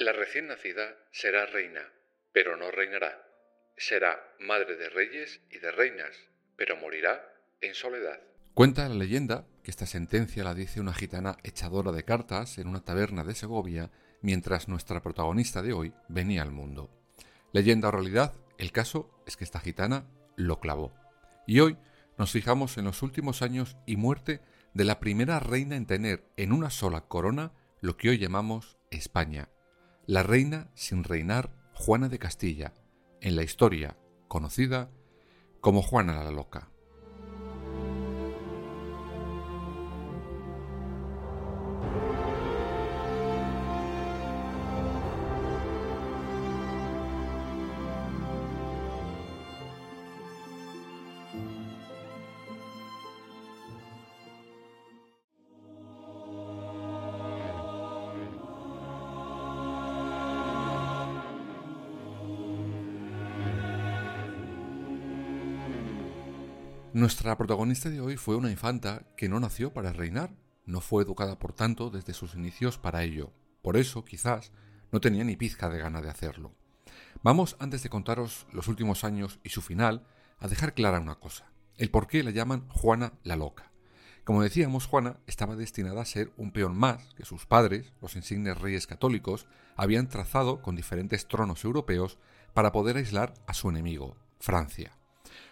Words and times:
La 0.00 0.12
recién 0.12 0.46
nacida 0.46 0.96
será 1.12 1.44
reina, 1.44 1.82
pero 2.32 2.56
no 2.56 2.70
reinará. 2.70 3.22
Será 3.76 4.18
madre 4.40 4.76
de 4.76 4.88
reyes 4.88 5.42
y 5.50 5.58
de 5.58 5.70
reinas, 5.70 6.16
pero 6.56 6.74
morirá 6.78 7.22
en 7.60 7.74
soledad. 7.74 8.18
Cuenta 8.54 8.88
la 8.88 8.94
leyenda 8.94 9.44
que 9.62 9.70
esta 9.70 9.84
sentencia 9.84 10.42
la 10.42 10.54
dice 10.54 10.80
una 10.80 10.94
gitana 10.94 11.36
echadora 11.42 11.92
de 11.92 12.02
cartas 12.02 12.56
en 12.56 12.68
una 12.68 12.82
taberna 12.82 13.24
de 13.24 13.34
Segovia 13.34 13.90
mientras 14.22 14.68
nuestra 14.68 15.02
protagonista 15.02 15.60
de 15.60 15.74
hoy 15.74 15.92
venía 16.08 16.40
al 16.40 16.50
mundo. 16.50 16.88
Leyenda 17.52 17.88
o 17.88 17.90
realidad, 17.90 18.32
el 18.56 18.72
caso 18.72 19.22
es 19.26 19.36
que 19.36 19.44
esta 19.44 19.60
gitana 19.60 20.06
lo 20.34 20.60
clavó. 20.60 20.94
Y 21.46 21.60
hoy 21.60 21.76
nos 22.16 22.32
fijamos 22.32 22.78
en 22.78 22.86
los 22.86 23.02
últimos 23.02 23.42
años 23.42 23.76
y 23.84 23.96
muerte 23.96 24.40
de 24.72 24.84
la 24.84 24.98
primera 24.98 25.40
reina 25.40 25.76
en 25.76 25.84
tener 25.84 26.24
en 26.38 26.52
una 26.52 26.70
sola 26.70 27.02
corona 27.02 27.52
lo 27.82 27.98
que 27.98 28.08
hoy 28.08 28.16
llamamos 28.16 28.78
España 28.90 29.50
la 30.10 30.24
reina 30.24 30.72
sin 30.74 31.04
reinar 31.04 31.52
Juana 31.72 32.08
de 32.08 32.18
Castilla, 32.18 32.74
en 33.20 33.36
la 33.36 33.44
historia 33.44 33.96
conocida 34.26 34.90
como 35.60 35.82
Juana 35.82 36.24
la 36.24 36.32
Loca. 36.32 36.68
Nuestra 66.92 67.38
protagonista 67.38 67.88
de 67.88 68.00
hoy 68.00 68.16
fue 68.16 68.34
una 68.34 68.50
infanta 68.50 69.06
que 69.16 69.28
no 69.28 69.38
nació 69.38 69.72
para 69.72 69.92
reinar, 69.92 70.34
no 70.66 70.80
fue 70.80 71.04
educada 71.04 71.38
por 71.38 71.52
tanto 71.52 71.88
desde 71.88 72.14
sus 72.14 72.34
inicios 72.34 72.78
para 72.78 73.04
ello. 73.04 73.32
Por 73.62 73.76
eso, 73.76 74.04
quizás, 74.04 74.50
no 74.90 75.00
tenía 75.00 75.22
ni 75.22 75.36
pizca 75.36 75.68
de 75.68 75.78
gana 75.78 76.02
de 76.02 76.10
hacerlo. 76.10 76.52
Vamos, 77.22 77.54
antes 77.60 77.84
de 77.84 77.90
contaros 77.90 78.48
los 78.52 78.66
últimos 78.66 79.04
años 79.04 79.38
y 79.44 79.50
su 79.50 79.62
final, 79.62 80.04
a 80.40 80.48
dejar 80.48 80.74
clara 80.74 80.98
una 80.98 81.14
cosa, 81.14 81.52
el 81.76 81.92
por 81.92 82.08
qué 82.08 82.24
la 82.24 82.32
llaman 82.32 82.68
Juana 82.70 83.12
la 83.22 83.36
Loca. 83.36 83.70
Como 84.24 84.42
decíamos, 84.42 84.86
Juana 84.86 85.20
estaba 85.28 85.54
destinada 85.54 86.02
a 86.02 86.06
ser 86.06 86.32
un 86.36 86.50
peón 86.50 86.76
más 86.76 87.14
que 87.14 87.24
sus 87.24 87.46
padres, 87.46 87.92
los 88.02 88.16
insignes 88.16 88.60
reyes 88.60 88.88
católicos, 88.88 89.46
habían 89.76 90.08
trazado 90.08 90.60
con 90.60 90.74
diferentes 90.74 91.28
tronos 91.28 91.64
europeos 91.64 92.18
para 92.52 92.72
poder 92.72 92.96
aislar 92.96 93.32
a 93.46 93.54
su 93.54 93.70
enemigo, 93.70 94.16
Francia. 94.40 94.99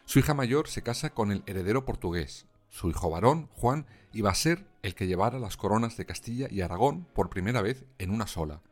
Su 0.09 0.21
hija 0.21 0.33
mayor 0.33 0.69
se 0.69 0.83
casa 0.83 1.11
con 1.11 1.33
el 1.33 1.43
heredero 1.45 1.85
portugués. 1.85 2.47
Su 2.71 2.89
hijo 2.89 3.11
varón, 3.11 3.51
Juan, 3.53 3.85
iba 4.15 4.31
a 4.31 4.35
ser 4.35 4.67
el 4.81 4.95
que 4.95 5.07
llevara 5.07 5.39
las 5.39 5.59
coronas 5.59 5.99
de 5.99 6.07
Castilla 6.07 6.49
y 6.51 6.63
Aragón 6.63 7.05
por 7.13 7.29
primera 7.29 7.61
vez 7.61 7.85
en 7.99 8.11
una 8.11 8.27
sola. 8.27 8.63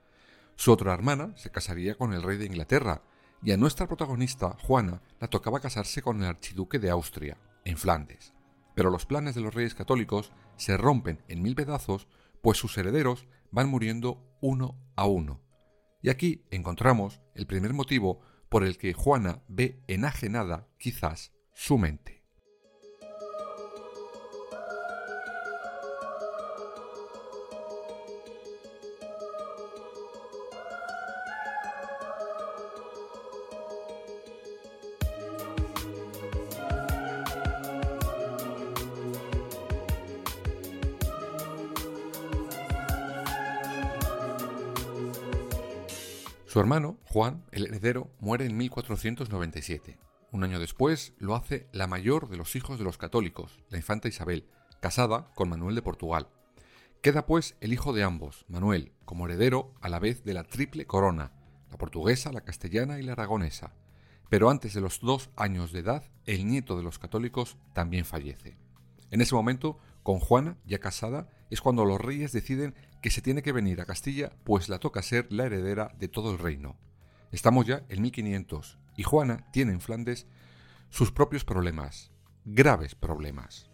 Su 0.55 0.73
otra 0.73 0.95
hermana 0.95 1.37
se 1.37 1.51
casaría 1.51 1.95
con 1.95 2.15
el 2.15 2.23
rey 2.23 2.39
de 2.39 2.47
Inglaterra, 2.47 3.03
y 3.43 3.53
a 3.53 3.59
nuestra 3.59 3.87
protagonista, 3.87 4.57
Juana, 4.63 5.03
la 5.21 5.29
tocaba 5.29 5.61
casarse 5.61 6.01
con 6.01 6.23
el 6.23 6.27
archiduque 6.27 6.79
de 6.79 6.89
Austria, 6.89 7.37
en 7.67 7.77
Flandes. 7.77 8.33
Pero 8.75 8.89
los 8.89 9.05
planes 9.05 9.35
de 9.35 9.43
los 9.43 9.53
reyes 9.53 9.75
católicos 9.75 10.33
se 10.57 10.79
rompen 10.79 11.23
en 11.29 11.43
mil 11.43 11.55
pedazos, 11.55 12.09
pues 12.41 12.57
sus 12.57 12.79
herederos 12.79 13.27
van 13.51 13.69
muriendo 13.69 14.25
uno 14.41 14.75
a 14.97 15.05
uno. 15.05 15.43
Y 16.01 16.09
aquí 16.09 16.47
encontramos 16.51 17.21
el 17.35 17.47
primer 17.47 17.75
motivo 17.75 18.23
por 18.49 18.65
el 18.65 18.79
que 18.79 18.93
Juana 18.93 19.43
ve 19.49 19.83
enajenada 19.87 20.69
quizás 20.79 21.33
su 21.55 21.79
mente. 21.79 22.16
Su 46.56 46.61
hermano, 46.61 46.99
Juan, 47.05 47.44
el 47.53 47.67
heredero, 47.67 48.11
muere 48.19 48.47
en 48.47 48.56
1497. 48.56 49.99
Un 50.33 50.43
año 50.43 50.59
después 50.59 51.12
lo 51.19 51.34
hace 51.34 51.69
la 51.71 51.87
mayor 51.87 52.31
de 52.31 52.39
los 52.39 52.56
hijos 52.56 52.78
de 52.78 52.84
los 52.84 52.97
católicos, 52.97 53.59
la 53.69 53.77
infanta 53.77 54.09
Isabel, 54.09 54.49
casada 54.81 55.31
con 55.34 55.50
Manuel 55.50 55.75
de 55.75 55.83
Portugal. 55.83 56.31
Queda 57.03 57.27
pues 57.27 57.56
el 57.61 57.75
hijo 57.75 57.93
de 57.93 58.05
ambos, 58.05 58.47
Manuel, 58.49 58.94
como 59.05 59.27
heredero 59.27 59.75
a 59.83 59.91
la 59.91 59.99
vez 59.99 60.25
de 60.25 60.33
la 60.33 60.44
triple 60.44 60.87
corona, 60.87 61.31
la 61.71 61.77
portuguesa, 61.77 62.33
la 62.33 62.41
castellana 62.41 62.99
y 62.99 63.03
la 63.03 63.12
aragonesa. 63.12 63.75
Pero 64.31 64.49
antes 64.49 64.73
de 64.73 64.81
los 64.81 65.00
dos 65.00 65.28
años 65.37 65.73
de 65.73 65.81
edad, 65.81 66.05
el 66.25 66.47
nieto 66.47 66.78
de 66.78 66.84
los 66.84 66.99
católicos 66.99 67.59
también 67.75 68.06
fallece. 68.06 68.56
En 69.11 69.21
ese 69.21 69.34
momento, 69.34 69.78
con 70.03 70.21
Juana, 70.21 70.56
ya 70.65 70.78
casada, 70.78 71.28
es 71.50 71.61
cuando 71.61 71.84
los 71.84 72.00
reyes 72.00 72.33
deciden 72.33 72.75
que 73.06 73.11
se 73.12 73.22
tiene 73.22 73.41
que 73.41 73.53
venir 73.53 73.81
a 73.81 73.87
Castilla, 73.87 74.33
pues 74.43 74.69
la 74.69 74.81
toca 74.81 75.00
ser 75.00 75.33
la 75.33 75.47
heredera 75.47 75.94
de 75.97 76.09
todo 76.09 76.33
el 76.33 76.41
reino. 76.41 76.77
Estamos 77.31 77.65
ya 77.65 77.84
en 77.89 78.03
1500 78.03 78.81
y 78.97 79.05
Juana 79.05 79.47
tiene 79.53 79.71
en 79.71 79.81
Flandes 79.81 80.27
sus 80.91 81.12
propios 81.12 81.44
problemas, 81.44 82.11
graves 82.44 82.97
problemas. 82.97 83.71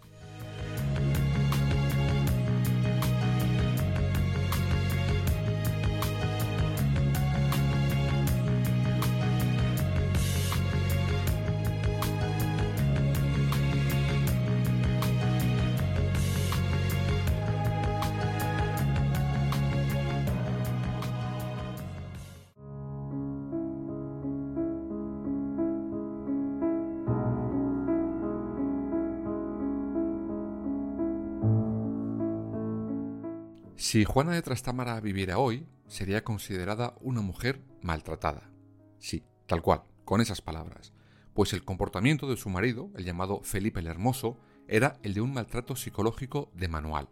Si 33.77 34.05
Juana 34.05 34.33
de 34.33 34.43
Trastámara 34.43 35.01
viviera 35.01 35.39
hoy, 35.39 35.67
sería 35.89 36.25
considerada 36.25 36.95
una 37.01 37.21
mujer 37.21 37.63
maltratada. 37.81 38.51
Sí, 38.99 39.25
tal 39.47 39.63
cual, 39.63 39.83
con 40.05 40.21
esas 40.21 40.41
palabras, 40.41 40.93
pues 41.35 41.53
el 41.53 41.65
comportamiento 41.65 42.29
de 42.29 42.37
su 42.37 42.49
marido, 42.51 42.91
el 42.97 43.05
llamado 43.05 43.41
Felipe 43.43 43.81
el 43.81 43.87
Hermoso, 43.87 44.39
era 44.69 44.99
el 45.03 45.15
de 45.15 45.21
un 45.21 45.33
maltrato 45.33 45.75
psicológico 45.75 46.51
de 46.55 46.69
manual. 46.69 47.09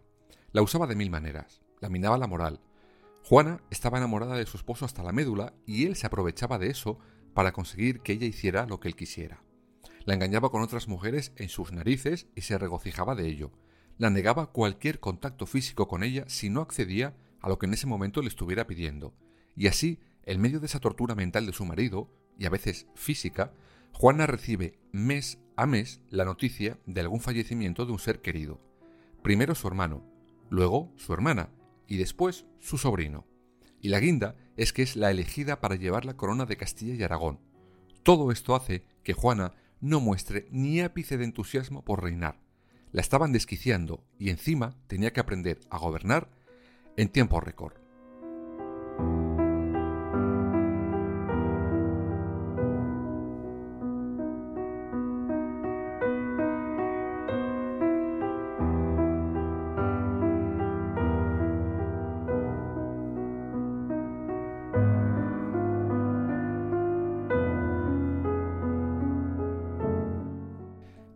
La 0.51 0.61
usaba 0.61 0.87
de 0.87 0.95
mil 0.95 1.09
maneras, 1.09 1.61
la 1.79 1.89
minaba 1.89 2.17
la 2.17 2.27
moral. 2.27 2.61
Juana 3.23 3.61
estaba 3.69 3.97
enamorada 3.97 4.35
de 4.35 4.45
su 4.45 4.57
esposo 4.57 4.85
hasta 4.85 5.03
la 5.03 5.11
médula 5.11 5.53
y 5.65 5.85
él 5.85 5.95
se 5.95 6.07
aprovechaba 6.07 6.57
de 6.57 6.69
eso 6.69 6.99
para 7.33 7.51
conseguir 7.51 8.01
que 8.01 8.13
ella 8.13 8.27
hiciera 8.27 8.65
lo 8.65 8.79
que 8.79 8.87
él 8.87 8.95
quisiera. 8.95 9.43
La 10.05 10.13
engañaba 10.13 10.49
con 10.49 10.61
otras 10.61 10.87
mujeres 10.87 11.33
en 11.35 11.49
sus 11.49 11.71
narices 11.71 12.27
y 12.35 12.41
se 12.41 12.57
regocijaba 12.57 13.15
de 13.15 13.27
ello, 13.27 13.51
la 14.01 14.09
negaba 14.09 14.47
cualquier 14.47 14.99
contacto 14.99 15.45
físico 15.45 15.87
con 15.87 16.01
ella 16.01 16.25
si 16.27 16.49
no 16.49 16.61
accedía 16.61 17.15
a 17.39 17.49
lo 17.49 17.59
que 17.59 17.67
en 17.67 17.75
ese 17.75 17.85
momento 17.85 18.23
le 18.23 18.29
estuviera 18.29 18.65
pidiendo. 18.65 19.13
Y 19.55 19.67
así, 19.67 19.99
en 20.23 20.41
medio 20.41 20.59
de 20.59 20.65
esa 20.65 20.79
tortura 20.79 21.13
mental 21.13 21.45
de 21.45 21.53
su 21.53 21.65
marido, 21.65 22.11
y 22.35 22.47
a 22.47 22.49
veces 22.49 22.87
física, 22.95 23.53
Juana 23.91 24.25
recibe 24.25 24.79
mes 24.91 25.37
a 25.55 25.67
mes 25.67 26.01
la 26.09 26.25
noticia 26.25 26.79
de 26.87 26.99
algún 26.99 27.19
fallecimiento 27.19 27.85
de 27.85 27.91
un 27.91 27.99
ser 27.99 28.23
querido. 28.23 28.59
Primero 29.21 29.53
su 29.53 29.67
hermano, 29.67 30.03
luego 30.49 30.91
su 30.95 31.13
hermana, 31.13 31.51
y 31.85 31.97
después 31.97 32.47
su 32.57 32.79
sobrino. 32.79 33.27
Y 33.81 33.89
la 33.89 33.99
guinda 33.99 34.35
es 34.57 34.73
que 34.73 34.81
es 34.81 34.95
la 34.95 35.11
elegida 35.11 35.61
para 35.61 35.75
llevar 35.75 36.05
la 36.05 36.17
corona 36.17 36.47
de 36.47 36.57
Castilla 36.57 36.95
y 36.95 37.03
Aragón. 37.03 37.39
Todo 38.01 38.31
esto 38.31 38.55
hace 38.55 38.83
que 39.03 39.13
Juana 39.13 39.53
no 39.79 39.99
muestre 39.99 40.47
ni 40.49 40.81
ápice 40.81 41.19
de 41.19 41.25
entusiasmo 41.25 41.85
por 41.85 42.01
reinar. 42.01 42.40
La 42.91 43.01
estaban 43.01 43.31
desquiciando 43.31 44.03
y 44.19 44.29
encima 44.29 44.75
tenía 44.87 45.13
que 45.13 45.19
aprender 45.19 45.59
a 45.69 45.77
gobernar 45.77 46.29
en 46.97 47.09
tiempo 47.09 47.39
récord. 47.39 47.80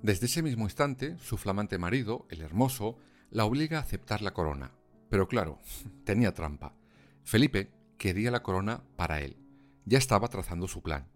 Desde 0.05 0.27
ese 0.27 0.43
mismo 0.43 0.65
instante, 0.65 1.17
su 1.17 1.35
flamante 1.35 1.79
marido, 1.79 2.27
el 2.29 2.43
hermoso, 2.43 2.99
la 3.31 3.43
obliga 3.43 3.79
a 3.79 3.81
aceptar 3.81 4.21
la 4.21 4.35
corona. 4.35 4.71
Pero 5.09 5.27
claro, 5.27 5.59
tenía 6.03 6.31
trampa. 6.31 6.75
Felipe 7.23 7.71
quería 7.97 8.29
la 8.29 8.43
corona 8.43 8.83
para 8.97 9.21
él. 9.21 9.35
Ya 9.83 9.97
estaba 9.97 10.27
trazando 10.27 10.67
su 10.67 10.83
plan. 10.83 11.07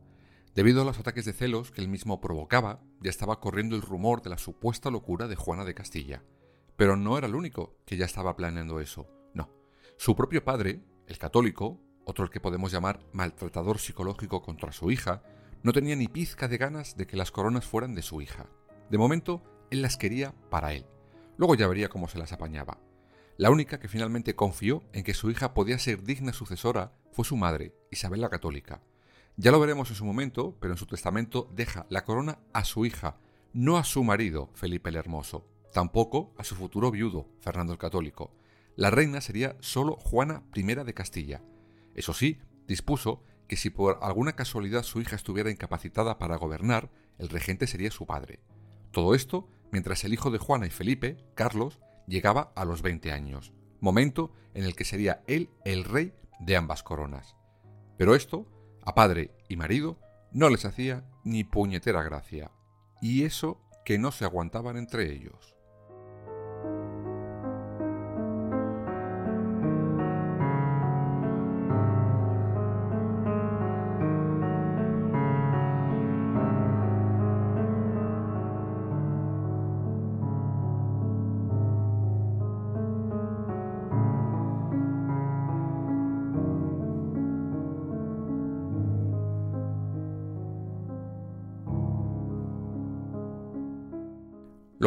Debido 0.55 0.81
a 0.81 0.85
los 0.85 0.97
ataques 0.97 1.25
de 1.25 1.33
celos 1.33 1.69
que 1.69 1.81
él 1.81 1.87
mismo 1.87 2.19
provocaba, 2.19 2.81
ya 2.99 3.11
estaba 3.11 3.39
corriendo 3.39 3.75
el 3.75 3.83
rumor 3.83 4.23
de 4.23 4.31
la 4.31 4.39
supuesta 4.39 4.89
locura 4.89 5.27
de 5.27 5.35
Juana 5.35 5.65
de 5.65 5.75
Castilla. 5.75 6.23
Pero 6.75 6.95
no 6.95 7.15
era 7.15 7.27
el 7.27 7.35
único 7.35 7.77
que 7.85 7.95
ya 7.95 8.05
estaba 8.05 8.35
planeando 8.35 8.79
eso. 8.79 9.07
No. 9.35 9.51
Su 9.99 10.15
propio 10.15 10.43
padre, 10.43 10.81
el 11.05 11.19
católico, 11.19 11.79
otro 12.05 12.25
el 12.25 12.31
que 12.31 12.41
podemos 12.41 12.71
llamar 12.71 13.05
maltratador 13.13 13.77
psicológico 13.77 14.41
contra 14.41 14.71
su 14.71 14.89
hija, 14.89 15.21
no 15.61 15.73
tenía 15.73 15.95
ni 15.95 16.07
pizca 16.07 16.47
de 16.47 16.57
ganas 16.57 16.97
de 16.97 17.05
que 17.05 17.17
las 17.17 17.29
coronas 17.29 17.67
fueran 17.67 17.93
de 17.93 18.01
su 18.01 18.19
hija. 18.19 18.49
De 18.89 18.97
momento, 18.97 19.43
él 19.69 19.81
las 19.81 19.97
quería 19.97 20.33
para 20.49 20.73
él. 20.73 20.85
Luego 21.37 21.55
ya 21.55 21.67
vería 21.67 21.89
cómo 21.89 22.07
se 22.07 22.17
las 22.17 22.33
apañaba. 22.33 22.79
La 23.37 23.51
única 23.51 23.79
que 23.79 23.87
finalmente 23.87 24.35
confió 24.35 24.83
en 24.91 25.03
que 25.03 25.13
su 25.13 25.31
hija 25.31 25.53
podía 25.53 25.79
ser 25.79 26.03
digna 26.03 26.33
sucesora 26.33 26.91
fue 27.11 27.23
su 27.23 27.37
madre, 27.37 27.73
Isabel 27.91 28.21
la 28.21 28.29
Católica. 28.29 28.81
Ya 29.37 29.51
lo 29.51 29.59
veremos 29.59 29.89
en 29.89 29.95
su 29.95 30.03
momento, 30.03 30.57
pero 30.59 30.73
en 30.73 30.77
su 30.77 30.85
testamento 30.85 31.49
deja 31.55 31.85
la 31.89 32.03
corona 32.03 32.39
a 32.51 32.65
su 32.65 32.85
hija, 32.85 33.17
no 33.53 33.77
a 33.77 33.85
su 33.85 34.03
marido, 34.03 34.49
Felipe 34.53 34.89
el 34.89 34.97
Hermoso, 34.97 35.47
tampoco 35.71 36.33
a 36.37 36.43
su 36.43 36.55
futuro 36.55 36.91
viudo, 36.91 37.27
Fernando 37.39 37.71
el 37.71 37.79
Católico. 37.79 38.33
La 38.75 38.89
reina 38.89 39.21
sería 39.21 39.55
solo 39.61 39.95
Juana 39.95 40.43
I 40.53 40.63
de 40.63 40.93
Castilla. 40.93 41.41
Eso 41.95 42.13
sí, 42.13 42.39
dispuso 42.67 43.23
que 43.47 43.55
si 43.55 43.69
por 43.69 43.99
alguna 44.01 44.33
casualidad 44.35 44.83
su 44.83 44.99
hija 44.99 45.15
estuviera 45.15 45.49
incapacitada 45.49 46.17
para 46.17 46.35
gobernar, 46.35 46.91
el 47.17 47.29
regente 47.29 47.67
sería 47.67 47.91
su 47.91 48.05
padre. 48.05 48.41
Todo 48.91 49.15
esto 49.15 49.49
mientras 49.71 50.03
el 50.03 50.13
hijo 50.13 50.31
de 50.31 50.37
Juana 50.37 50.65
y 50.65 50.69
Felipe, 50.69 51.17
Carlos, 51.35 51.79
llegaba 52.07 52.51
a 52.55 52.65
los 52.65 52.81
20 52.81 53.11
años, 53.11 53.53
momento 53.79 54.33
en 54.53 54.63
el 54.63 54.75
que 54.75 54.85
sería 54.85 55.23
él 55.27 55.49
el 55.63 55.83
rey 55.83 56.13
de 56.39 56.55
ambas 56.55 56.83
coronas. 56.83 57.35
Pero 57.97 58.15
esto, 58.15 58.45
a 58.83 58.95
padre 58.95 59.31
y 59.47 59.55
marido, 59.57 59.99
no 60.31 60.49
les 60.49 60.65
hacía 60.65 61.05
ni 61.23 61.43
puñetera 61.43 62.03
gracia, 62.03 62.51
y 63.01 63.23
eso 63.23 63.61
que 63.85 63.97
no 63.97 64.11
se 64.11 64.25
aguantaban 64.25 64.77
entre 64.77 65.11
ellos. 65.13 65.55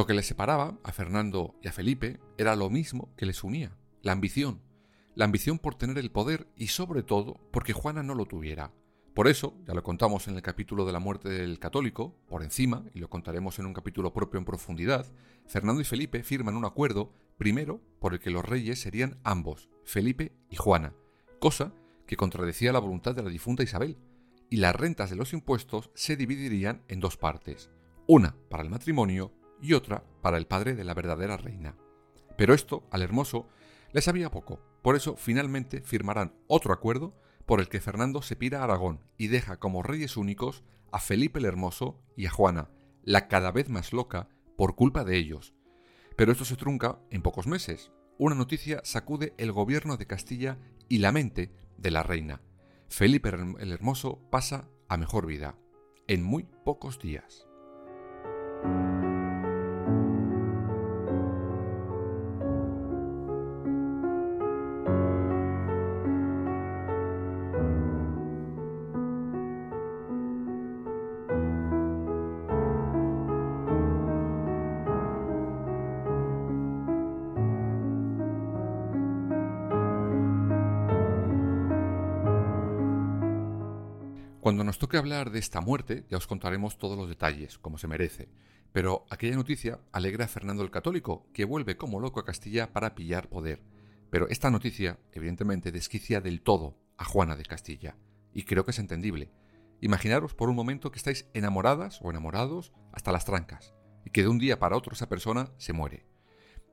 Lo 0.02 0.06
que 0.06 0.14
les 0.14 0.26
separaba 0.26 0.80
a 0.82 0.90
Fernando 0.90 1.54
y 1.62 1.68
a 1.68 1.72
Felipe 1.72 2.18
era 2.36 2.56
lo 2.56 2.70
mismo 2.70 3.14
que 3.16 3.24
les 3.24 3.44
unía, 3.44 3.78
la 4.00 4.10
ambición. 4.10 4.60
La 5.14 5.26
ambición 5.26 5.60
por 5.60 5.76
tener 5.76 5.96
el 5.96 6.10
poder 6.10 6.48
y 6.56 6.66
sobre 6.66 7.04
todo 7.04 7.38
porque 7.52 7.72
Juana 7.72 8.02
no 8.02 8.16
lo 8.16 8.26
tuviera. 8.26 8.72
Por 9.14 9.28
eso, 9.28 9.56
ya 9.64 9.74
lo 9.74 9.84
contamos 9.84 10.26
en 10.26 10.34
el 10.34 10.42
capítulo 10.42 10.84
de 10.84 10.92
la 10.92 10.98
muerte 10.98 11.28
del 11.28 11.60
católico, 11.60 12.16
por 12.26 12.42
encima, 12.42 12.84
y 12.92 12.98
lo 12.98 13.08
contaremos 13.08 13.60
en 13.60 13.66
un 13.66 13.74
capítulo 13.74 14.12
propio 14.12 14.38
en 14.38 14.44
profundidad, 14.44 15.06
Fernando 15.46 15.80
y 15.80 15.84
Felipe 15.84 16.24
firman 16.24 16.56
un 16.56 16.64
acuerdo, 16.64 17.12
primero, 17.38 17.80
por 18.00 18.14
el 18.14 18.18
que 18.18 18.30
los 18.30 18.44
reyes 18.44 18.80
serían 18.80 19.20
ambos, 19.22 19.70
Felipe 19.84 20.32
y 20.50 20.56
Juana, 20.56 20.94
cosa 21.38 21.72
que 22.08 22.16
contradecía 22.16 22.72
la 22.72 22.80
voluntad 22.80 23.14
de 23.14 23.22
la 23.22 23.30
difunta 23.30 23.62
Isabel, 23.62 23.98
y 24.50 24.56
las 24.56 24.74
rentas 24.74 25.10
de 25.10 25.16
los 25.16 25.32
impuestos 25.32 25.92
se 25.94 26.16
dividirían 26.16 26.82
en 26.88 26.98
dos 26.98 27.16
partes, 27.16 27.70
una 28.08 28.34
para 28.48 28.64
el 28.64 28.68
matrimonio 28.68 29.32
y 29.62 29.72
otra 29.72 30.04
para 30.20 30.36
el 30.36 30.46
padre 30.46 30.74
de 30.74 30.84
la 30.84 30.92
verdadera 30.92 31.36
reina. 31.38 31.76
Pero 32.36 32.52
esto, 32.52 32.86
al 32.90 33.02
hermoso, 33.02 33.48
le 33.92 34.02
sabía 34.02 34.30
poco, 34.30 34.60
por 34.82 34.96
eso 34.96 35.16
finalmente 35.16 35.80
firmarán 35.80 36.34
otro 36.48 36.72
acuerdo 36.72 37.14
por 37.46 37.60
el 37.60 37.68
que 37.68 37.80
Fernando 37.80 38.22
se 38.22 38.36
pira 38.36 38.60
a 38.60 38.64
Aragón 38.64 39.00
y 39.16 39.28
deja 39.28 39.58
como 39.58 39.82
reyes 39.82 40.16
únicos 40.16 40.64
a 40.90 40.98
Felipe 40.98 41.38
el 41.38 41.46
Hermoso 41.46 42.00
y 42.16 42.26
a 42.26 42.30
Juana, 42.30 42.70
la 43.02 43.28
cada 43.28 43.52
vez 43.52 43.68
más 43.68 43.92
loca, 43.92 44.28
por 44.56 44.74
culpa 44.74 45.04
de 45.04 45.16
ellos. 45.16 45.54
Pero 46.16 46.32
esto 46.32 46.44
se 46.44 46.56
trunca 46.56 47.00
en 47.10 47.22
pocos 47.22 47.46
meses. 47.46 47.90
Una 48.18 48.34
noticia 48.34 48.80
sacude 48.84 49.34
el 49.38 49.52
gobierno 49.52 49.96
de 49.96 50.06
Castilla 50.06 50.58
y 50.88 50.98
la 50.98 51.12
mente 51.12 51.52
de 51.78 51.90
la 51.90 52.02
reina. 52.02 52.42
Felipe 52.88 53.30
el 53.30 53.72
Hermoso 53.72 54.20
pasa 54.30 54.68
a 54.88 54.96
mejor 54.98 55.26
vida, 55.26 55.56
en 56.06 56.22
muy 56.22 56.44
pocos 56.64 56.98
días. 56.98 57.46
Cuando 84.42 84.64
nos 84.64 84.80
toque 84.80 84.96
hablar 84.96 85.30
de 85.30 85.38
esta 85.38 85.60
muerte, 85.60 86.04
ya 86.10 86.16
os 86.16 86.26
contaremos 86.26 86.76
todos 86.76 86.98
los 86.98 87.08
detalles, 87.08 87.60
como 87.60 87.78
se 87.78 87.86
merece. 87.86 88.28
Pero 88.72 89.06
aquella 89.08 89.36
noticia 89.36 89.78
alegra 89.92 90.24
a 90.24 90.28
Fernando 90.28 90.64
el 90.64 90.72
Católico, 90.72 91.28
que 91.32 91.44
vuelve 91.44 91.76
como 91.76 92.00
loco 92.00 92.18
a 92.18 92.24
Castilla 92.24 92.72
para 92.72 92.96
pillar 92.96 93.28
poder. 93.28 93.62
Pero 94.10 94.28
esta 94.30 94.50
noticia, 94.50 94.98
evidentemente, 95.12 95.70
desquicia 95.70 96.20
del 96.20 96.42
todo 96.42 96.76
a 96.98 97.04
Juana 97.04 97.36
de 97.36 97.44
Castilla. 97.44 97.96
Y 98.34 98.42
creo 98.42 98.64
que 98.64 98.72
es 98.72 98.80
entendible. 98.80 99.30
Imaginaros 99.80 100.34
por 100.34 100.48
un 100.48 100.56
momento 100.56 100.90
que 100.90 100.98
estáis 100.98 101.28
enamoradas 101.34 102.00
o 102.02 102.10
enamorados 102.10 102.72
hasta 102.90 103.12
las 103.12 103.24
trancas, 103.24 103.74
y 104.04 104.10
que 104.10 104.22
de 104.22 104.28
un 104.28 104.40
día 104.40 104.58
para 104.58 104.76
otro 104.76 104.94
esa 104.94 105.08
persona 105.08 105.52
se 105.56 105.72
muere. 105.72 106.04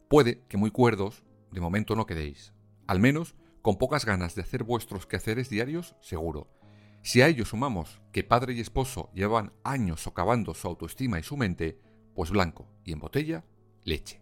Puede 0.10 0.42
que 0.48 0.58
muy 0.58 0.72
cuerdos, 0.72 1.24
de 1.52 1.62
momento 1.62 1.96
no 1.96 2.08
quedéis. 2.08 2.52
Al 2.88 3.00
menos 3.00 3.36
con 3.62 3.78
pocas 3.78 4.06
ganas 4.06 4.34
de 4.34 4.42
hacer 4.42 4.64
vuestros 4.64 5.06
quehaceres 5.06 5.52
diarios, 5.52 5.96
seguro 6.02 6.48
si 7.02 7.22
a 7.22 7.28
ello 7.28 7.46
sumamos 7.46 8.02
que 8.12 8.24
padre 8.24 8.54
y 8.54 8.60
esposo 8.60 9.10
llevan 9.14 9.54
años 9.64 10.02
socavando 10.02 10.54
su 10.54 10.68
autoestima 10.68 11.20
y 11.20 11.24
su 11.24 11.38
mente, 11.38 11.80
pues 12.14 12.32
blanco 12.32 12.68
y 12.84 12.92
en 12.92 13.00
botella, 13.00 13.46
leche. 13.84 14.22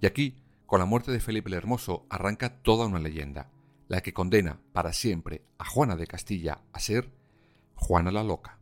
Y 0.00 0.06
aquí, 0.06 0.42
con 0.66 0.80
la 0.80 0.86
muerte 0.86 1.12
de 1.12 1.20
Felipe 1.20 1.48
el 1.48 1.54
Hermoso, 1.54 2.06
arranca 2.08 2.62
toda 2.62 2.86
una 2.86 2.98
leyenda, 2.98 3.50
la 3.88 4.00
que 4.00 4.12
condena 4.12 4.60
para 4.72 4.92
siempre 4.92 5.44
a 5.58 5.64
Juana 5.64 5.96
de 5.96 6.06
Castilla 6.06 6.62
a 6.72 6.80
ser 6.80 7.10
Juana 7.74 8.10
la 8.10 8.22
Loca. 8.22 8.57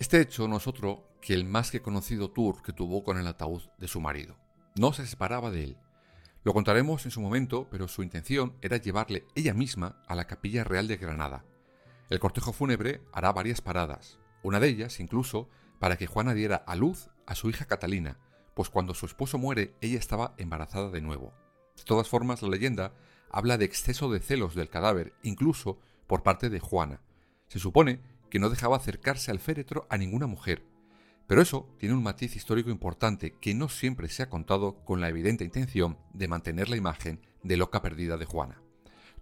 Este 0.00 0.18
hecho 0.18 0.48
no 0.48 0.56
es 0.56 0.66
otro 0.66 1.06
que 1.20 1.34
el 1.34 1.44
más 1.44 1.70
que 1.70 1.82
conocido 1.82 2.30
tour 2.30 2.62
que 2.62 2.72
tuvo 2.72 3.04
con 3.04 3.18
el 3.18 3.26
ataúd 3.26 3.60
de 3.76 3.86
su 3.86 4.00
marido. 4.00 4.34
No 4.74 4.94
se 4.94 5.06
separaba 5.06 5.50
de 5.50 5.62
él. 5.62 5.76
Lo 6.42 6.54
contaremos 6.54 7.04
en 7.04 7.10
su 7.10 7.20
momento, 7.20 7.68
pero 7.70 7.86
su 7.86 8.02
intención 8.02 8.56
era 8.62 8.78
llevarle 8.78 9.26
ella 9.34 9.52
misma 9.52 10.02
a 10.08 10.14
la 10.14 10.24
Capilla 10.24 10.64
Real 10.64 10.88
de 10.88 10.96
Granada. 10.96 11.44
El 12.08 12.18
cortejo 12.18 12.54
fúnebre 12.54 13.02
hará 13.12 13.30
varias 13.32 13.60
paradas, 13.60 14.18
una 14.42 14.58
de 14.58 14.68
ellas 14.68 15.00
incluso 15.00 15.50
para 15.78 15.98
que 15.98 16.06
Juana 16.06 16.32
diera 16.32 16.56
a 16.56 16.76
luz 16.76 17.10
a 17.26 17.34
su 17.34 17.50
hija 17.50 17.66
Catalina, 17.66 18.16
pues 18.54 18.70
cuando 18.70 18.94
su 18.94 19.04
esposo 19.04 19.36
muere 19.36 19.74
ella 19.82 19.98
estaba 19.98 20.32
embarazada 20.38 20.88
de 20.88 21.02
nuevo. 21.02 21.34
De 21.76 21.84
todas 21.84 22.08
formas, 22.08 22.40
la 22.40 22.48
leyenda 22.48 22.94
habla 23.30 23.58
de 23.58 23.66
exceso 23.66 24.10
de 24.10 24.20
celos 24.20 24.54
del 24.54 24.70
cadáver, 24.70 25.12
incluso 25.22 25.78
por 26.06 26.22
parte 26.22 26.48
de 26.48 26.58
Juana. 26.58 27.02
Se 27.48 27.58
supone 27.58 28.00
que 28.30 28.38
no 28.38 28.48
dejaba 28.48 28.76
acercarse 28.76 29.30
al 29.30 29.40
féretro 29.40 29.86
a 29.90 29.98
ninguna 29.98 30.26
mujer. 30.26 30.64
Pero 31.26 31.42
eso 31.42 31.68
tiene 31.78 31.94
un 31.94 32.02
matiz 32.02 32.34
histórico 32.34 32.70
importante 32.70 33.34
que 33.40 33.54
no 33.54 33.68
siempre 33.68 34.08
se 34.08 34.22
ha 34.22 34.30
contado 34.30 34.84
con 34.84 35.00
la 35.00 35.08
evidente 35.08 35.44
intención 35.44 35.98
de 36.12 36.28
mantener 36.28 36.68
la 36.68 36.76
imagen 36.76 37.20
de 37.42 37.56
loca 37.56 37.82
perdida 37.82 38.16
de 38.16 38.24
Juana. 38.24 38.62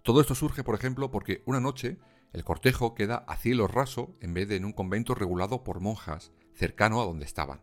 Todo 0.01 0.21
esto 0.21 0.33
surge, 0.33 0.63
por 0.63 0.75
ejemplo, 0.75 1.11
porque 1.11 1.43
una 1.45 1.59
noche 1.59 1.97
el 2.33 2.43
cortejo 2.43 2.93
queda 2.93 3.25
a 3.27 3.37
cielo 3.37 3.67
raso 3.67 4.15
en 4.21 4.33
vez 4.33 4.47
de 4.47 4.55
en 4.55 4.65
un 4.65 4.73
convento 4.73 5.15
regulado 5.15 5.63
por 5.63 5.81
monjas, 5.81 6.31
cercano 6.53 7.01
a 7.01 7.05
donde 7.05 7.25
estaban. 7.25 7.61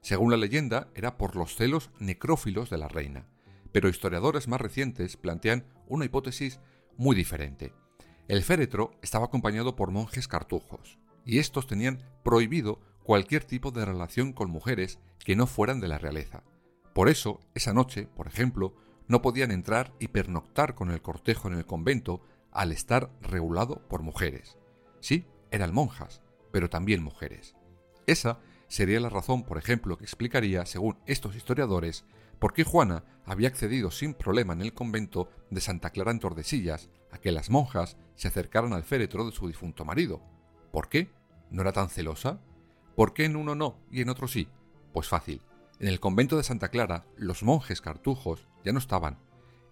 Según 0.00 0.30
la 0.30 0.36
leyenda, 0.36 0.90
era 0.94 1.18
por 1.18 1.36
los 1.36 1.54
celos 1.56 1.90
necrófilos 1.98 2.70
de 2.70 2.78
la 2.78 2.88
reina, 2.88 3.26
pero 3.72 3.88
historiadores 3.88 4.48
más 4.48 4.60
recientes 4.60 5.16
plantean 5.16 5.66
una 5.86 6.04
hipótesis 6.04 6.60
muy 6.96 7.14
diferente. 7.14 7.72
El 8.28 8.42
féretro 8.42 8.92
estaba 9.00 9.24
acompañado 9.24 9.74
por 9.74 9.90
monjes 9.90 10.28
cartujos, 10.28 10.98
y 11.24 11.38
estos 11.38 11.66
tenían 11.66 12.02
prohibido 12.22 12.78
cualquier 13.02 13.42
tipo 13.42 13.70
de 13.70 13.86
relación 13.86 14.34
con 14.34 14.50
mujeres 14.50 14.98
que 15.24 15.34
no 15.34 15.46
fueran 15.46 15.80
de 15.80 15.88
la 15.88 15.96
realeza. 15.96 16.42
Por 16.92 17.08
eso, 17.08 17.40
esa 17.54 17.72
noche, 17.72 18.06
por 18.14 18.26
ejemplo, 18.26 18.74
no 19.06 19.22
podían 19.22 19.50
entrar 19.50 19.94
y 19.98 20.08
pernoctar 20.08 20.74
con 20.74 20.90
el 20.90 21.00
cortejo 21.00 21.48
en 21.48 21.54
el 21.54 21.64
convento 21.64 22.20
al 22.52 22.70
estar 22.70 23.10
regulado 23.22 23.88
por 23.88 24.02
mujeres. 24.02 24.58
Sí, 25.00 25.24
eran 25.50 25.72
monjas, 25.72 26.20
pero 26.52 26.68
también 26.68 27.02
mujeres. 27.02 27.54
Esa 28.06 28.40
sería 28.68 29.00
la 29.00 29.08
razón, 29.08 29.42
por 29.44 29.56
ejemplo, 29.56 29.96
que 29.96 30.04
explicaría, 30.04 30.66
según 30.66 30.98
estos 31.06 31.34
historiadores, 31.34 32.04
por 32.38 32.52
qué 32.52 32.64
Juana 32.64 33.04
había 33.24 33.48
accedido 33.48 33.90
sin 33.90 34.14
problema 34.14 34.52
en 34.52 34.62
el 34.62 34.72
convento 34.72 35.28
de 35.50 35.60
Santa 35.60 35.90
Clara 35.90 36.10
en 36.10 36.20
Tordesillas 36.20 36.88
a 37.10 37.18
que 37.18 37.32
las 37.32 37.50
monjas 37.50 37.96
se 38.14 38.28
acercaran 38.28 38.72
al 38.72 38.84
féretro 38.84 39.24
de 39.24 39.32
su 39.32 39.46
difunto 39.46 39.84
marido. 39.84 40.22
¿Por 40.72 40.88
qué? 40.88 41.10
¿No 41.50 41.62
era 41.62 41.72
tan 41.72 41.88
celosa? 41.88 42.40
¿Por 42.94 43.14
qué 43.14 43.24
en 43.24 43.36
uno 43.36 43.54
no 43.54 43.78
y 43.90 44.00
en 44.00 44.08
otro 44.08 44.28
sí? 44.28 44.48
Pues 44.92 45.08
fácil. 45.08 45.42
En 45.78 45.88
el 45.88 46.00
convento 46.00 46.36
de 46.36 46.42
Santa 46.42 46.68
Clara 46.68 47.06
los 47.16 47.42
monjes 47.42 47.80
cartujos 47.80 48.46
ya 48.64 48.72
no 48.72 48.78
estaban. 48.78 49.18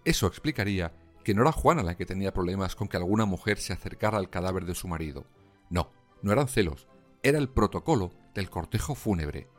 Eso 0.05 0.27
explicaría 0.27 0.93
que 1.23 1.33
no 1.33 1.41
era 1.41 1.51
Juana 1.51 1.83
la 1.83 1.97
que 1.97 2.05
tenía 2.05 2.33
problemas 2.33 2.75
con 2.75 2.87
que 2.87 2.97
alguna 2.97 3.25
mujer 3.25 3.59
se 3.59 3.73
acercara 3.73 4.17
al 4.17 4.29
cadáver 4.29 4.65
de 4.65 4.75
su 4.75 4.87
marido. 4.87 5.25
No, 5.69 5.91
no 6.21 6.31
eran 6.31 6.47
celos, 6.47 6.87
era 7.23 7.37
el 7.37 7.49
protocolo 7.49 8.13
del 8.33 8.49
cortejo 8.49 8.95
fúnebre. 8.95 9.49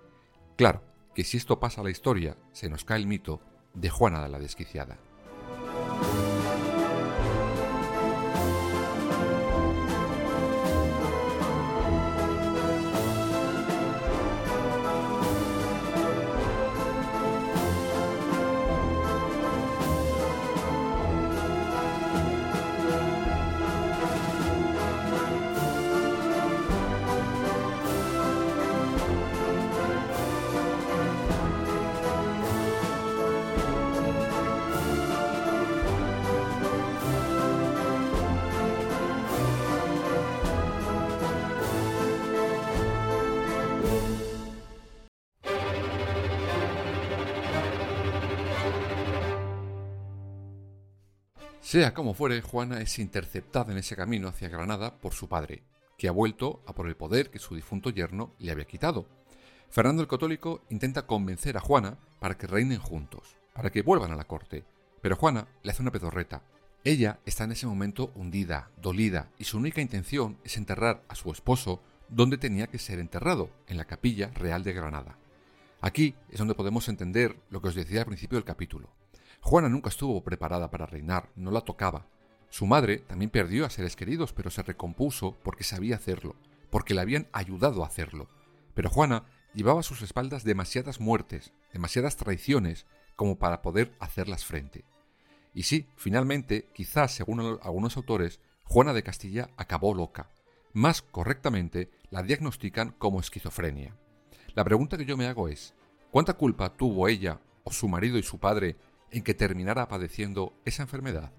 Claro, 0.56 0.82
que 1.18 1.24
si 1.24 1.36
esto 1.36 1.58
pasa 1.58 1.80
a 1.80 1.84
la 1.84 1.90
historia, 1.90 2.36
se 2.52 2.68
nos 2.68 2.84
cae 2.84 3.00
el 3.00 3.08
mito 3.08 3.40
de 3.74 3.90
Juana 3.90 4.22
de 4.22 4.28
la 4.28 4.38
Desquiciada. 4.38 5.00
Sea 51.68 51.92
como 51.92 52.14
fuere, 52.14 52.40
Juana 52.40 52.80
es 52.80 52.98
interceptada 52.98 53.72
en 53.72 53.78
ese 53.78 53.94
camino 53.94 54.28
hacia 54.28 54.48
Granada 54.48 54.96
por 55.02 55.12
su 55.12 55.28
padre, 55.28 55.64
que 55.98 56.08
ha 56.08 56.12
vuelto 56.12 56.62
a 56.66 56.74
por 56.74 56.88
el 56.88 56.96
poder 56.96 57.28
que 57.28 57.38
su 57.38 57.54
difunto 57.54 57.90
yerno 57.90 58.32
le 58.38 58.52
había 58.52 58.64
quitado. 58.64 59.06
Fernando 59.68 60.00
el 60.00 60.08
Católico 60.08 60.64
intenta 60.70 61.06
convencer 61.06 61.58
a 61.58 61.60
Juana 61.60 61.98
para 62.20 62.38
que 62.38 62.46
reinen 62.46 62.78
juntos, 62.78 63.36
para 63.52 63.68
que 63.68 63.82
vuelvan 63.82 64.12
a 64.12 64.16
la 64.16 64.24
corte, 64.24 64.64
pero 65.02 65.16
Juana 65.16 65.46
le 65.62 65.70
hace 65.70 65.82
una 65.82 65.90
pedorreta. 65.90 66.42
Ella 66.84 67.20
está 67.26 67.44
en 67.44 67.52
ese 67.52 67.66
momento 67.66 68.12
hundida, 68.14 68.70
dolida, 68.80 69.30
y 69.36 69.44
su 69.44 69.58
única 69.58 69.82
intención 69.82 70.38
es 70.44 70.56
enterrar 70.56 71.04
a 71.06 71.14
su 71.16 71.30
esposo 71.30 71.82
donde 72.08 72.38
tenía 72.38 72.68
que 72.68 72.78
ser 72.78 72.98
enterrado, 72.98 73.50
en 73.66 73.76
la 73.76 73.84
capilla 73.84 74.30
real 74.30 74.64
de 74.64 74.72
Granada. 74.72 75.18
Aquí 75.82 76.14
es 76.30 76.38
donde 76.38 76.54
podemos 76.54 76.88
entender 76.88 77.36
lo 77.50 77.60
que 77.60 77.68
os 77.68 77.74
decía 77.74 78.00
al 78.00 78.06
principio 78.06 78.38
del 78.38 78.46
capítulo. 78.46 78.88
Juana 79.40 79.68
nunca 79.68 79.88
estuvo 79.88 80.22
preparada 80.22 80.70
para 80.70 80.86
reinar, 80.86 81.30
no 81.36 81.50
la 81.50 81.62
tocaba. 81.62 82.06
Su 82.50 82.66
madre 82.66 82.98
también 82.98 83.30
perdió 83.30 83.66
a 83.66 83.70
seres 83.70 83.96
queridos, 83.96 84.32
pero 84.32 84.50
se 84.50 84.62
recompuso 84.62 85.36
porque 85.42 85.64
sabía 85.64 85.96
hacerlo, 85.96 86.34
porque 86.70 86.94
le 86.94 87.00
habían 87.00 87.28
ayudado 87.32 87.82
a 87.82 87.86
hacerlo. 87.86 88.28
Pero 88.74 88.90
Juana 88.90 89.24
llevaba 89.54 89.80
a 89.80 89.84
sus 89.84 90.02
espaldas 90.02 90.44
demasiadas 90.44 91.00
muertes, 91.00 91.52
demasiadas 91.72 92.16
traiciones, 92.16 92.86
como 93.16 93.38
para 93.38 93.62
poder 93.62 93.94
hacerlas 93.98 94.44
frente. 94.44 94.84
Y 95.54 95.64
sí, 95.64 95.88
finalmente, 95.96 96.68
quizás 96.72 97.12
según 97.12 97.40
algunos 97.40 97.96
autores, 97.96 98.40
Juana 98.64 98.92
de 98.92 99.02
Castilla 99.02 99.50
acabó 99.56 99.94
loca. 99.94 100.30
Más 100.72 101.02
correctamente, 101.02 101.90
la 102.10 102.22
diagnostican 102.22 102.94
como 102.98 103.18
esquizofrenia. 103.20 103.96
La 104.54 104.64
pregunta 104.64 104.96
que 104.96 105.04
yo 105.04 105.16
me 105.16 105.26
hago 105.26 105.48
es, 105.48 105.74
¿cuánta 106.10 106.34
culpa 106.34 106.76
tuvo 106.76 107.08
ella, 107.08 107.40
o 107.64 107.72
su 107.72 107.88
marido 107.88 108.18
y 108.18 108.22
su 108.22 108.38
padre, 108.38 108.76
en 109.10 109.22
que 109.22 109.34
terminara 109.34 109.88
padeciendo 109.88 110.52
esa 110.64 110.82
enfermedad. 110.82 111.32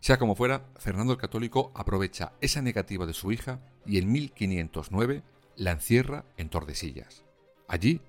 Sea 0.00 0.18
como 0.18 0.36
fuera, 0.36 0.66
Fernando 0.76 1.12
el 1.12 1.18
Católico 1.18 1.72
aprovecha 1.74 2.32
esa 2.40 2.62
negativa 2.62 3.06
de 3.06 3.14
su 3.14 3.32
hija 3.32 3.60
y 3.84 3.98
en 3.98 4.12
1509 4.12 5.22
la 5.56 5.72
encierra 5.72 6.24
en 6.36 6.50
Tordesillas. 6.50 7.24
Allí 7.66 8.00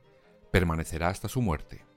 permanecerá 0.51 1.09
hasta 1.09 1.27
su 1.27 1.41
muerte. 1.41 1.88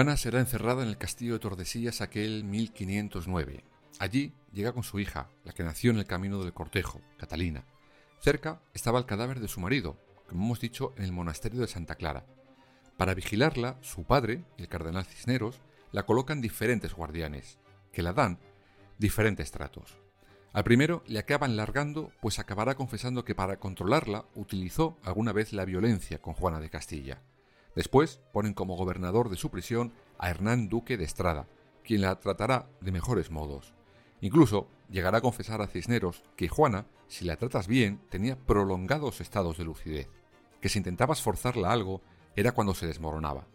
Juana 0.00 0.16
será 0.16 0.40
encerrada 0.40 0.82
en 0.82 0.88
el 0.88 0.96
castillo 0.96 1.34
de 1.34 1.40
Tordesillas 1.40 2.00
aquel 2.00 2.42
1509. 2.44 3.62
Allí 3.98 4.32
llega 4.50 4.72
con 4.72 4.82
su 4.82 4.98
hija, 4.98 5.28
la 5.44 5.52
que 5.52 5.62
nació 5.62 5.90
en 5.90 5.98
el 5.98 6.06
camino 6.06 6.42
del 6.42 6.54
cortejo, 6.54 7.02
Catalina. 7.18 7.66
Cerca 8.18 8.62
estaba 8.72 8.98
el 8.98 9.04
cadáver 9.04 9.40
de 9.40 9.48
su 9.48 9.60
marido, 9.60 9.98
como 10.26 10.46
hemos 10.46 10.58
dicho, 10.58 10.94
en 10.96 11.04
el 11.04 11.12
monasterio 11.12 11.60
de 11.60 11.66
Santa 11.66 11.96
Clara. 11.96 12.24
Para 12.96 13.12
vigilarla, 13.12 13.76
su 13.82 14.04
padre, 14.04 14.42
el 14.56 14.68
cardenal 14.68 15.04
Cisneros, 15.04 15.60
la 15.92 16.04
colocan 16.04 16.40
diferentes 16.40 16.94
guardianes, 16.94 17.58
que 17.92 18.02
la 18.02 18.14
dan 18.14 18.38
diferentes 18.96 19.50
tratos. 19.50 19.98
Al 20.54 20.64
primero 20.64 21.02
le 21.08 21.18
acaban 21.18 21.58
largando, 21.58 22.10
pues 22.22 22.38
acabará 22.38 22.74
confesando 22.74 23.26
que 23.26 23.34
para 23.34 23.58
controlarla 23.58 24.24
utilizó 24.34 24.96
alguna 25.04 25.32
vez 25.34 25.52
la 25.52 25.66
violencia 25.66 26.22
con 26.22 26.32
Juana 26.32 26.58
de 26.58 26.70
Castilla. 26.70 27.20
Después 27.74 28.20
ponen 28.32 28.54
como 28.54 28.76
gobernador 28.76 29.28
de 29.28 29.36
su 29.36 29.50
prisión 29.50 29.92
a 30.18 30.30
Hernán 30.30 30.68
Duque 30.68 30.96
de 30.96 31.04
Estrada, 31.04 31.46
quien 31.84 32.02
la 32.02 32.18
tratará 32.18 32.68
de 32.80 32.92
mejores 32.92 33.30
modos. 33.30 33.72
Incluso 34.20 34.68
llegará 34.90 35.18
a 35.18 35.22
confesar 35.22 35.62
a 35.62 35.66
Cisneros 35.66 36.22
que 36.36 36.48
Juana, 36.48 36.86
si 37.08 37.24
la 37.24 37.36
tratas 37.36 37.66
bien, 37.66 38.00
tenía 38.10 38.36
prolongados 38.36 39.20
estados 39.20 39.56
de 39.56 39.64
lucidez, 39.64 40.08
que 40.60 40.68
si 40.68 40.78
intentabas 40.78 41.22
forzarla 41.22 41.72
algo 41.72 42.02
era 42.36 42.52
cuando 42.52 42.74
se 42.74 42.86
desmoronaba. 42.86 43.46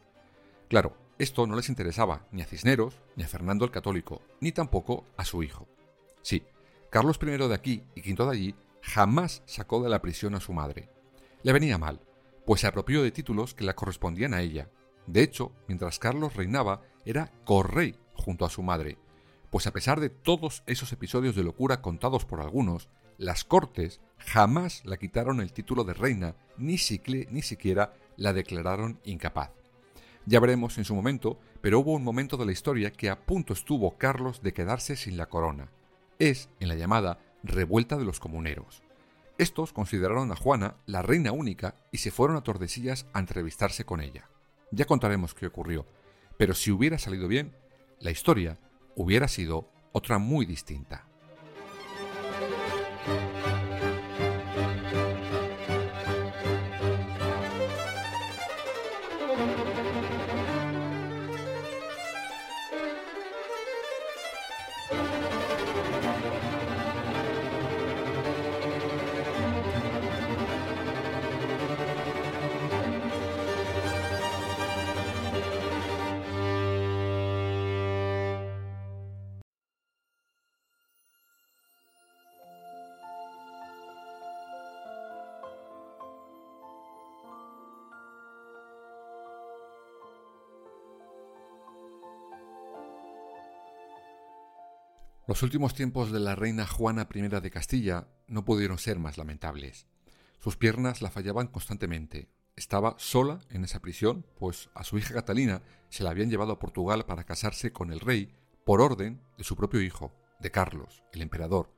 Claro, 0.67 0.97
esto 1.19 1.45
no 1.45 1.55
les 1.55 1.69
interesaba 1.69 2.27
ni 2.31 2.41
a 2.41 2.45
Cisneros, 2.45 2.99
ni 3.15 3.23
a 3.23 3.27
Fernando 3.27 3.63
el 3.63 3.71
Católico, 3.71 4.21
ni 4.41 4.51
tampoco 4.51 5.05
a 5.17 5.23
su 5.23 5.43
hijo. 5.43 5.67
Sí, 6.21 6.43
Carlos 6.89 7.19
I 7.21 7.25
de 7.25 7.53
aquí 7.53 7.83
y 7.95 8.01
V 8.01 8.25
de 8.25 8.31
allí 8.31 8.55
jamás 8.81 9.43
sacó 9.45 9.83
de 9.83 9.89
la 9.89 10.01
prisión 10.01 10.35
a 10.35 10.39
su 10.39 10.53
madre. 10.53 10.89
Le 11.43 11.53
venía 11.53 11.77
mal, 11.77 12.01
pues 12.45 12.61
se 12.61 12.67
apropió 12.67 13.03
de 13.03 13.11
títulos 13.11 13.53
que 13.53 13.63
la 13.63 13.75
correspondían 13.75 14.33
a 14.33 14.41
ella. 14.41 14.69
De 15.07 15.21
hecho, 15.21 15.51
mientras 15.67 15.99
Carlos 15.99 16.35
reinaba, 16.35 16.81
era 17.05 17.31
correy 17.43 17.95
junto 18.13 18.45
a 18.45 18.49
su 18.49 18.63
madre, 18.63 18.97
pues 19.49 19.67
a 19.67 19.71
pesar 19.71 19.99
de 19.99 20.09
todos 20.09 20.63
esos 20.65 20.91
episodios 20.91 21.35
de 21.35 21.43
locura 21.43 21.81
contados 21.81 22.25
por 22.25 22.41
algunos, 22.41 22.89
las 23.17 23.43
cortes 23.43 24.01
jamás 24.17 24.83
la 24.85 24.97
quitaron 24.97 25.39
el 25.39 25.53
título 25.53 25.83
de 25.83 25.93
reina, 25.93 26.35
ni, 26.57 26.77
ni 27.29 27.41
siquiera 27.41 27.93
la 28.17 28.33
declararon 28.33 28.99
incapaz. 29.05 29.51
Ya 30.25 30.39
veremos 30.39 30.77
en 30.77 30.85
su 30.85 30.95
momento, 30.95 31.39
pero 31.61 31.79
hubo 31.79 31.93
un 31.93 32.03
momento 32.03 32.35
de 32.37 32.45
la 32.45 32.51
historia 32.51 32.91
que 32.91 33.09
a 33.09 33.25
punto 33.25 33.53
estuvo 33.53 33.97
Carlos 33.97 34.41
de 34.41 34.53
quedarse 34.53 34.95
sin 34.95 35.17
la 35.17 35.27
corona. 35.27 35.69
Es 36.17 36.49
en 36.59 36.67
la 36.67 36.75
llamada 36.75 37.19
Revuelta 37.43 37.95
de 37.97 38.05
los 38.05 38.19
Comuneros. 38.19 38.84
Estos 39.37 39.73
consideraron 39.73 40.31
a 40.31 40.35
Juana 40.37 40.77
la 40.85 41.01
reina 41.01 41.33
única 41.33 41.75
y 41.91 41.97
se 41.97 42.09
fueron 42.09 42.37
a 42.37 42.41
Tordesillas 42.41 43.05
a 43.11 43.19
entrevistarse 43.19 43.85
con 43.85 43.99
ella. 43.99 44.29
Ya 44.71 44.85
contaremos 44.85 45.33
qué 45.33 45.47
ocurrió, 45.47 45.85
pero 46.37 46.53
si 46.53 46.71
hubiera 46.71 46.97
salido 46.97 47.27
bien, 47.27 47.53
la 47.99 48.11
historia 48.11 48.57
hubiera 48.95 49.27
sido 49.27 49.69
otra 49.91 50.19
muy 50.19 50.45
distinta. 50.45 51.05
Los 95.27 95.41
últimos 95.41 95.73
tiempos 95.73 96.11
de 96.11 96.19
la 96.19 96.35
reina 96.35 96.67
Juana 96.67 97.07
I 97.11 97.21
de 97.21 97.49
Castilla 97.49 98.07
no 98.27 98.45
pudieron 98.45 98.77
ser 98.77 98.99
más 98.99 99.17
lamentables. 99.17 99.87
Sus 100.39 100.55
piernas 100.55 101.01
la 101.01 101.09
fallaban 101.09 101.47
constantemente. 101.47 102.29
Estaba 102.55 102.93
sola 102.99 103.39
en 103.49 103.63
esa 103.63 103.79
prisión, 103.79 104.23
pues 104.37 104.69
a 104.75 104.83
su 104.83 104.99
hija 104.99 105.15
Catalina 105.15 105.63
se 105.89 106.03
la 106.03 106.11
habían 106.11 106.29
llevado 106.29 106.51
a 106.51 106.59
Portugal 106.59 107.07
para 107.07 107.23
casarse 107.23 107.73
con 107.73 107.91
el 107.91 108.01
rey 108.01 108.35
por 108.65 108.81
orden 108.81 109.19
de 109.35 109.43
su 109.43 109.55
propio 109.55 109.81
hijo, 109.81 110.13
de 110.39 110.51
Carlos, 110.51 111.01
el 111.11 111.23
emperador, 111.23 111.71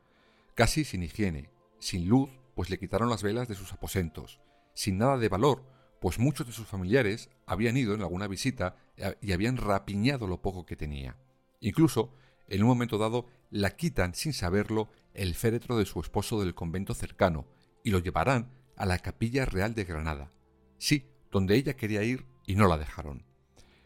casi 0.54 0.84
sin 0.84 1.02
higiene, 1.02 1.50
sin 1.80 2.10
luz, 2.10 2.30
pues 2.54 2.70
le 2.70 2.78
quitaron 2.78 3.10
las 3.10 3.24
velas 3.24 3.48
de 3.48 3.56
sus 3.56 3.72
aposentos, 3.72 4.42
sin 4.74 4.98
nada 4.98 5.18
de 5.18 5.30
valor, 5.30 5.64
pues 6.02 6.20
muchos 6.20 6.48
de 6.48 6.54
sus 6.54 6.68
familiares 6.68 7.30
habían 7.46 7.78
ido 7.78 7.94
en 7.94 8.02
alguna 8.02 8.28
visita 8.28 8.76
y 9.22 9.32
habían 9.32 9.56
rapiñado 9.56 10.28
lo 10.28 10.42
poco 10.42 10.66
que 10.66 10.76
tenía. 10.76 11.16
Incluso 11.62 12.14
en 12.50 12.62
un 12.62 12.68
momento 12.68 12.98
dado 12.98 13.28
la 13.50 13.76
quitan 13.76 14.14
sin 14.14 14.34
saberlo 14.34 14.90
el 15.14 15.36
féretro 15.36 15.78
de 15.78 15.86
su 15.86 16.00
esposo 16.00 16.40
del 16.40 16.56
convento 16.56 16.94
cercano 16.94 17.48
y 17.84 17.92
lo 17.92 18.00
llevarán 18.00 18.52
a 18.76 18.86
la 18.86 19.00
capilla 19.00 19.46
real 19.46 19.74
de 19.74 19.86
Granada. 19.86 20.32
Sí, 20.78 21.10
donde 21.32 21.56
ella 21.56 21.76
quería 21.76 22.04
ir 22.04 22.26
y 22.46 22.56
no 22.56 22.68
la 22.68 22.78
dejaron. 22.78 23.26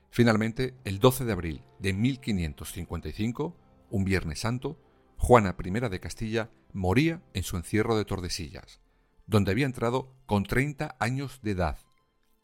Finalmente, 0.09 0.75
el 0.83 0.99
12 0.99 1.25
de 1.25 1.31
abril 1.31 1.63
de 1.79 1.93
1555, 1.93 3.55
un 3.89 4.03
Viernes 4.03 4.39
Santo, 4.39 4.77
Juana 5.17 5.55
I 5.63 5.71
de 5.89 5.99
Castilla 5.99 6.49
moría 6.73 7.21
en 7.33 7.43
su 7.43 7.55
encierro 7.55 7.95
de 7.95 8.05
Tordesillas, 8.05 8.81
donde 9.25 9.51
había 9.51 9.65
entrado 9.65 10.13
con 10.25 10.43
30 10.43 10.97
años 10.99 11.39
de 11.41 11.51
edad. 11.51 11.77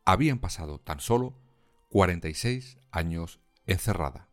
Habían 0.05 0.39
pasado 0.39 0.79
tan 0.79 0.99
solo 0.99 1.37
46 1.89 2.77
años 2.91 3.39
encerrada. 3.65 4.26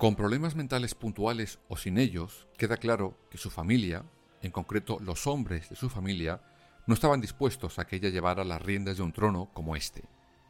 Con 0.00 0.16
problemas 0.16 0.56
mentales 0.56 0.94
puntuales 0.94 1.58
o 1.68 1.76
sin 1.76 1.98
ellos, 1.98 2.48
queda 2.56 2.78
claro 2.78 3.18
que 3.30 3.36
su 3.36 3.50
familia, 3.50 4.02
en 4.40 4.50
concreto 4.50 4.98
los 4.98 5.26
hombres 5.26 5.68
de 5.68 5.76
su 5.76 5.90
familia, 5.90 6.40
no 6.86 6.94
estaban 6.94 7.20
dispuestos 7.20 7.78
a 7.78 7.86
que 7.86 7.96
ella 7.96 8.08
llevara 8.08 8.42
las 8.42 8.62
riendas 8.62 8.96
de 8.96 9.02
un 9.02 9.12
trono 9.12 9.50
como 9.52 9.76
este. 9.76 10.04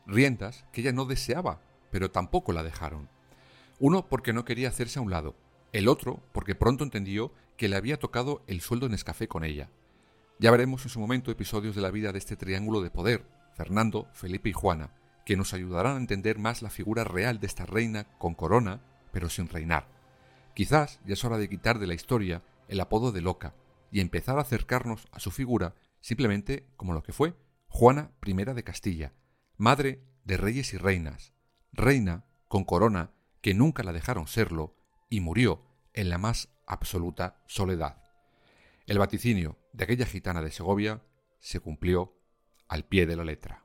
Riendas 0.06 0.64
que 0.72 0.82
ella 0.82 0.92
no 0.92 1.04
deseaba, 1.04 1.60
pero 1.90 2.12
tampoco 2.12 2.52
la 2.52 2.62
dejaron. 2.62 3.08
Uno 3.80 4.06
porque 4.08 4.32
no 4.32 4.44
quería 4.44 4.68
hacerse 4.68 5.00
a 5.00 5.02
un 5.02 5.10
lado, 5.10 5.34
el 5.72 5.88
otro 5.88 6.22
porque 6.30 6.54
pronto 6.54 6.84
entendió 6.84 7.32
que 7.56 7.68
le 7.68 7.74
había 7.74 7.98
tocado 7.98 8.44
el 8.46 8.60
sueldo 8.60 8.86
en 8.86 8.94
escafé 8.94 9.26
con 9.26 9.42
ella. 9.42 9.68
Ya 10.38 10.52
veremos 10.52 10.84
en 10.84 10.90
su 10.90 11.00
momento 11.00 11.32
episodios 11.32 11.74
de 11.74 11.82
la 11.82 11.90
vida 11.90 12.12
de 12.12 12.20
este 12.20 12.36
triángulo 12.36 12.82
de 12.82 12.92
poder, 12.92 13.26
Fernando, 13.56 14.06
Felipe 14.12 14.50
y 14.50 14.52
Juana, 14.52 14.94
que 15.26 15.36
nos 15.36 15.54
ayudarán 15.54 15.96
a 15.96 16.00
entender 16.00 16.38
más 16.38 16.62
la 16.62 16.70
figura 16.70 17.02
real 17.02 17.40
de 17.40 17.48
esta 17.48 17.66
reina 17.66 18.04
con 18.16 18.34
corona 18.34 18.80
pero 19.12 19.28
sin 19.28 19.48
reinar. 19.48 19.86
Quizás 20.54 21.00
ya 21.04 21.14
es 21.14 21.24
hora 21.24 21.38
de 21.38 21.48
quitar 21.48 21.78
de 21.78 21.86
la 21.86 21.94
historia 21.94 22.42
el 22.68 22.80
apodo 22.80 23.12
de 23.12 23.20
loca 23.20 23.54
y 23.90 24.00
empezar 24.00 24.38
a 24.38 24.42
acercarnos 24.42 25.08
a 25.12 25.20
su 25.20 25.30
figura 25.30 25.74
simplemente 26.00 26.66
como 26.76 26.92
lo 26.92 27.02
que 27.02 27.12
fue 27.12 27.34
Juana 27.68 28.12
I 28.24 28.34
de 28.34 28.64
Castilla, 28.64 29.12
madre 29.56 30.02
de 30.24 30.36
reyes 30.36 30.74
y 30.74 30.76
reinas, 30.76 31.32
reina 31.72 32.24
con 32.48 32.64
corona 32.64 33.12
que 33.40 33.54
nunca 33.54 33.82
la 33.82 33.92
dejaron 33.92 34.26
serlo 34.26 34.74
y 35.08 35.20
murió 35.20 35.62
en 35.94 36.08
la 36.10 36.18
más 36.18 36.48
absoluta 36.66 37.42
soledad. 37.46 38.02
El 38.86 38.98
vaticinio 38.98 39.58
de 39.72 39.84
aquella 39.84 40.06
gitana 40.06 40.42
de 40.42 40.50
Segovia 40.50 41.02
se 41.38 41.60
cumplió 41.60 42.16
al 42.68 42.84
pie 42.84 43.06
de 43.06 43.16
la 43.16 43.24
letra. 43.24 43.64